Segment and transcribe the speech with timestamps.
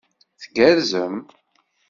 [0.41, 1.15] Tgerrzem?